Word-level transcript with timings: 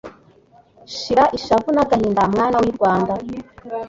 Shira 0.95 1.25
ishavu 1.37 1.69
n'agahinda 1.75 2.21
mwana 2.33 2.57
w’I 2.63 2.71
rwanda 2.75 3.13